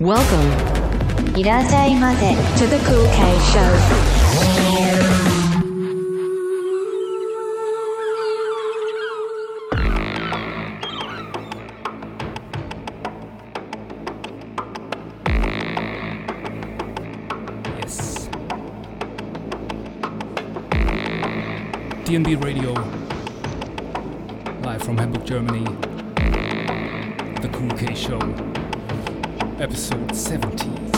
[0.00, 1.38] Welcome.
[1.38, 3.20] いらっしゃいませ to the Kool K
[17.78, 18.30] Yes.
[22.06, 22.72] DNB Radio,
[24.62, 25.64] live from Hamburg, Germany.
[27.42, 28.49] The Kool K Show
[29.60, 30.89] episode 17.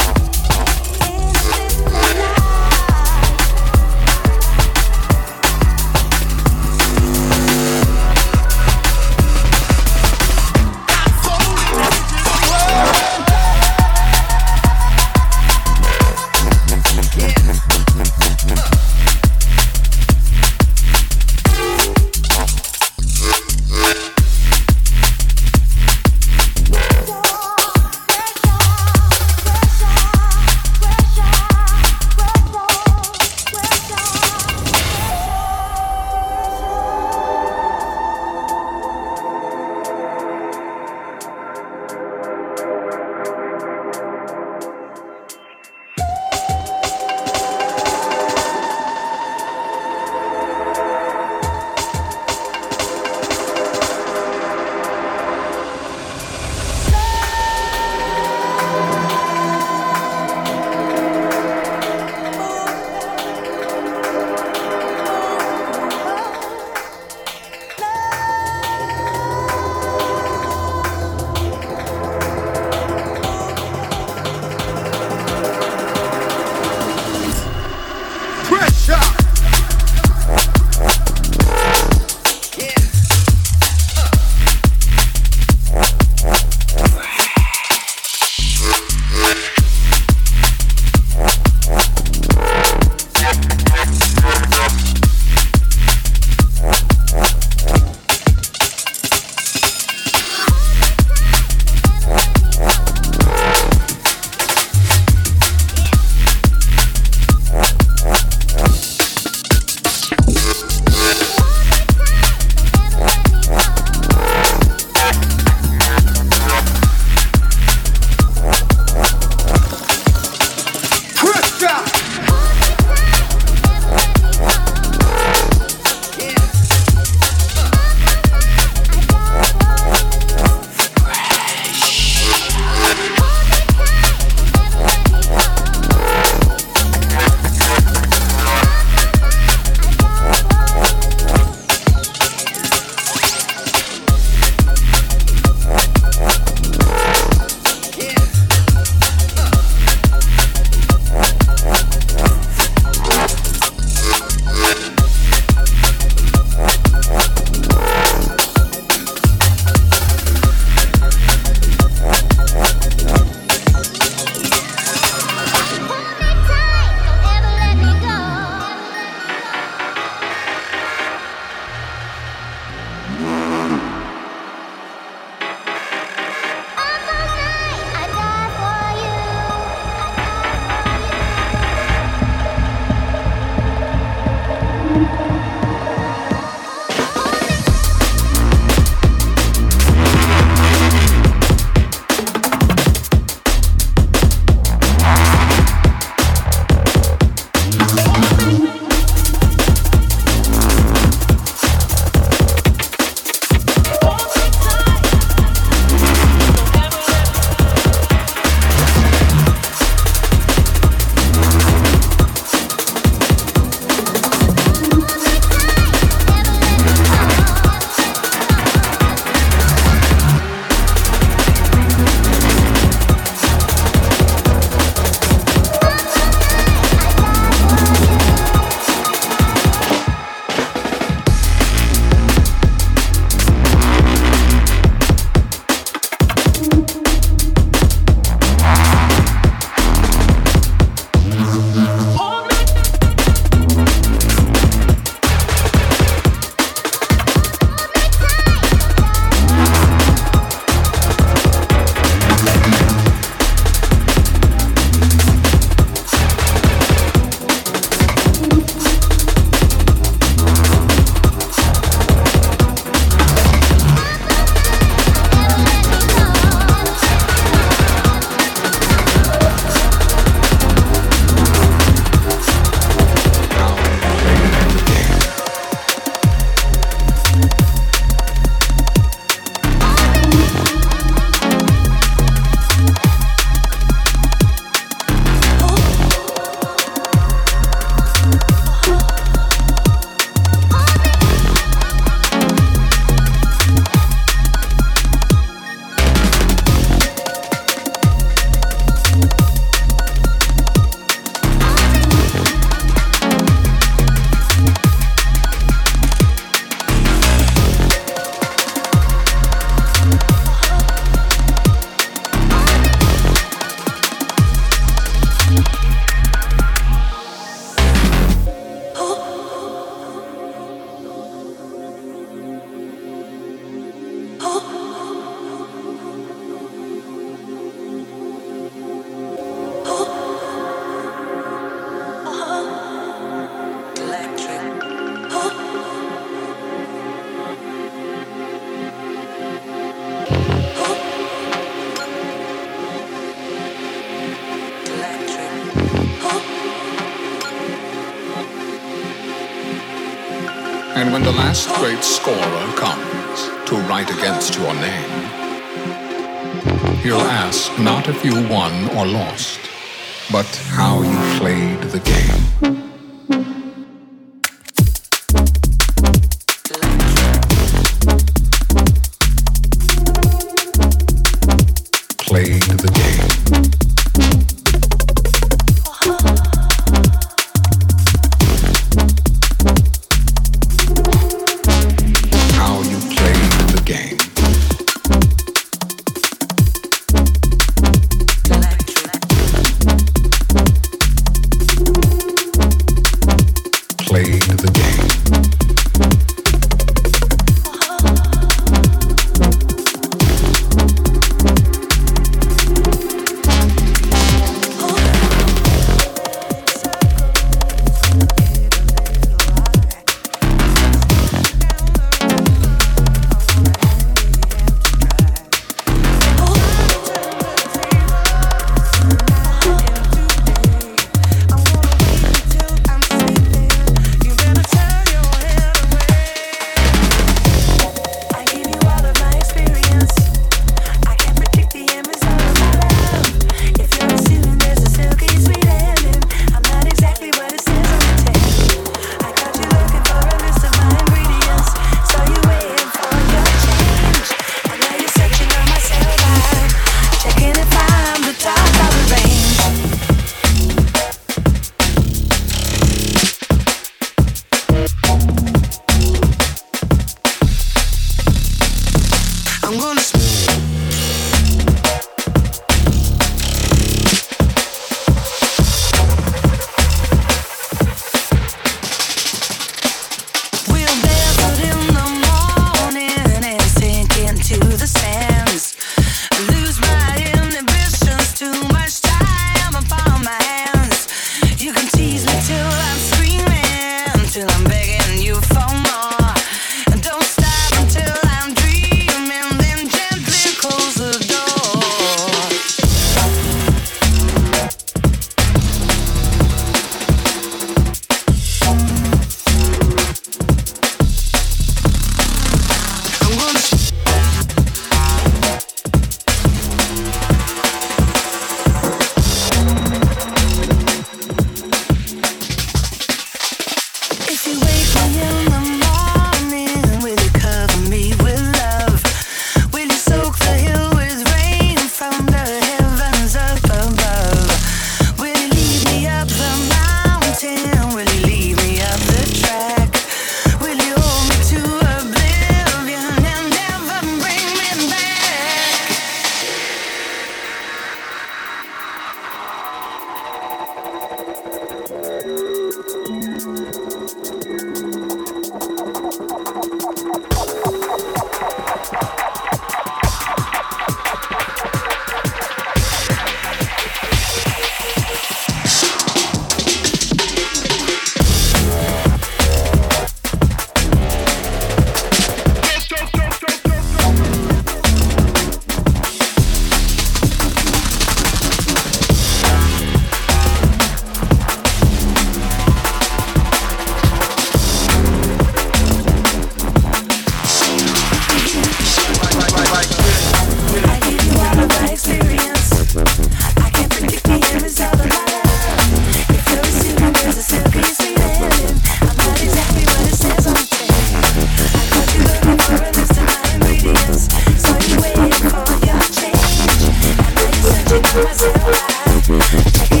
[598.13, 600.00] You're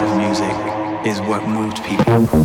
[0.00, 0.56] of music
[1.06, 2.44] is what moved people.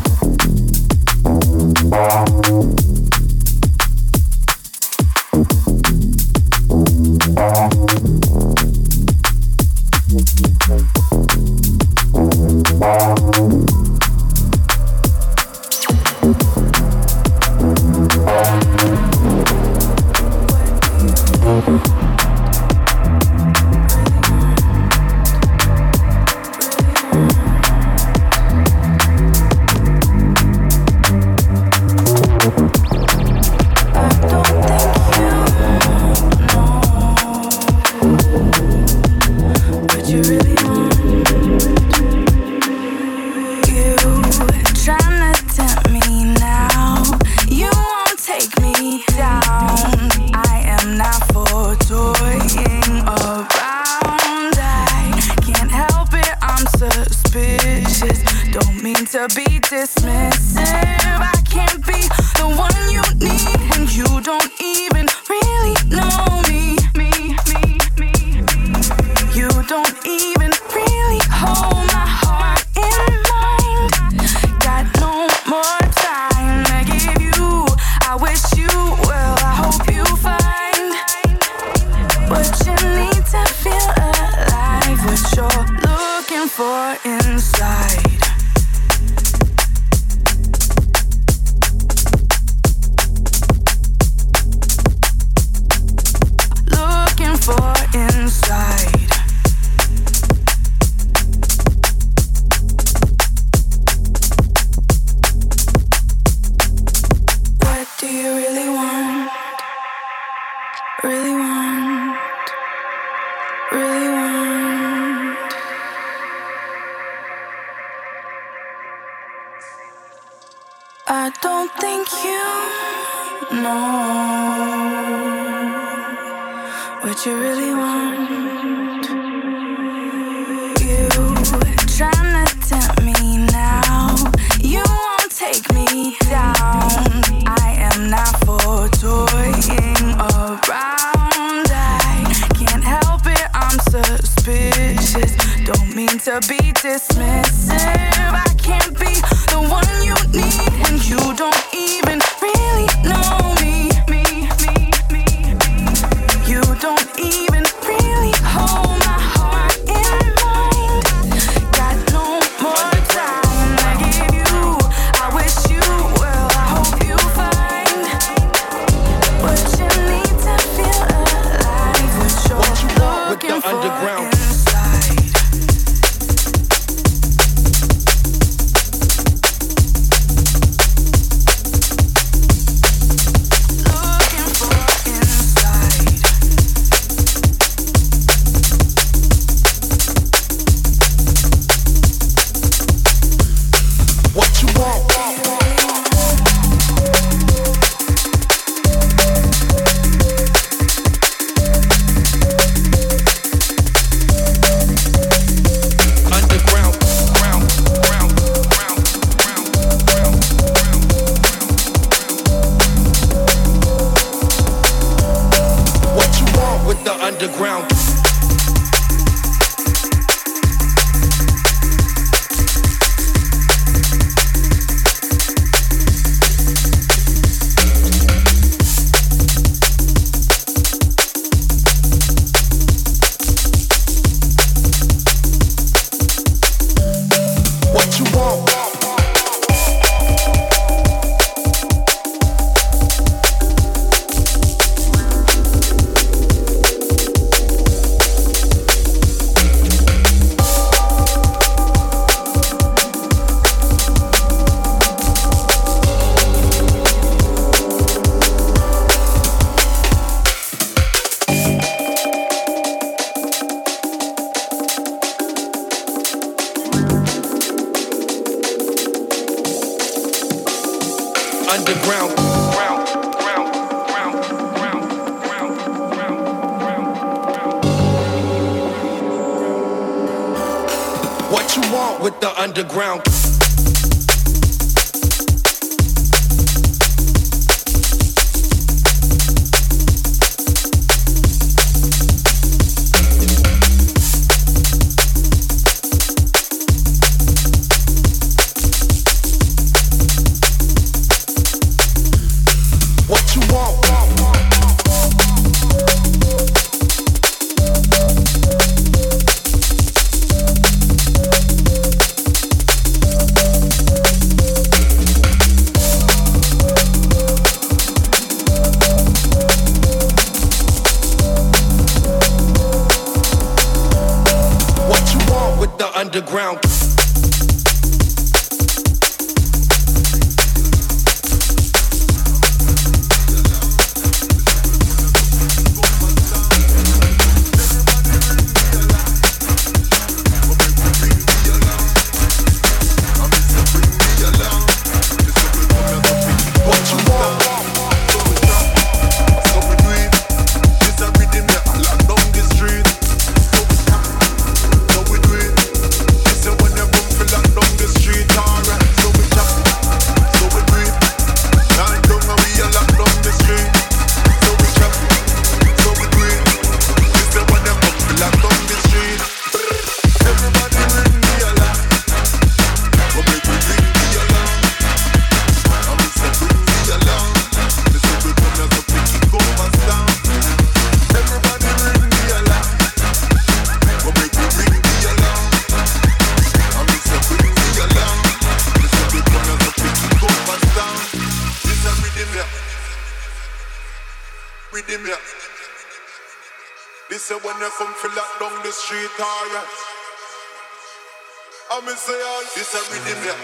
[402.75, 403.55] This a rhythm here.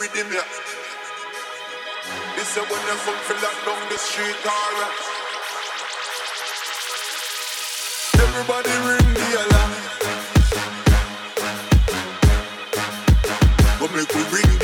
[0.00, 0.48] Rhythm here.
[2.36, 4.96] This a when you come feel like down the street, alright.
[8.14, 9.72] Everybody ring the alarm.
[13.80, 14.55] But make we ring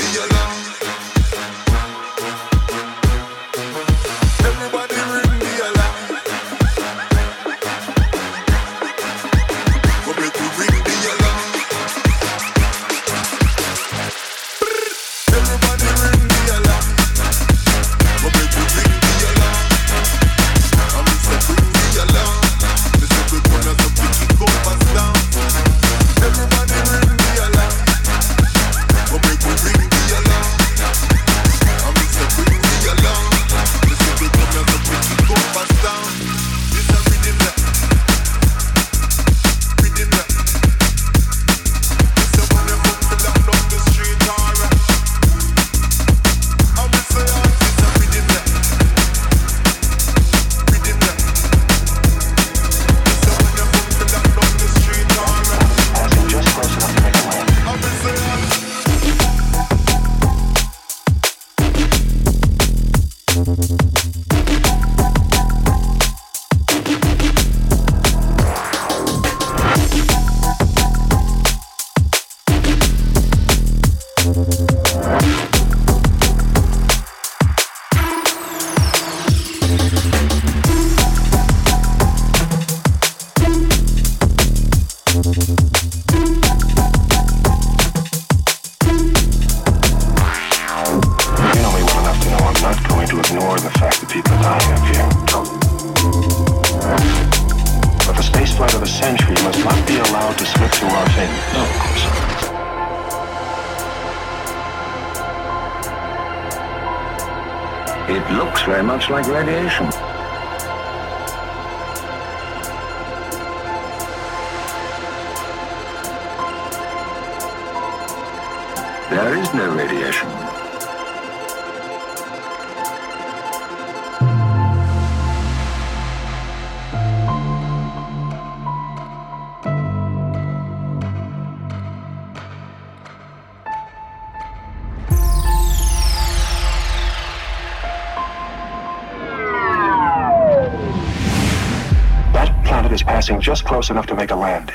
[143.83, 144.71] close enough to make a landing.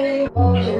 [0.00, 0.79] happy.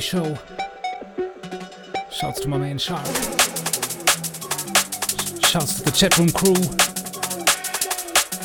[0.00, 0.38] Show.
[2.10, 3.06] Shouts to my man Shark.
[5.42, 6.54] Shouts to the chat room crew.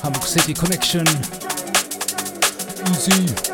[0.02, 1.08] Hamburg City Connection.
[2.90, 3.51] Easy.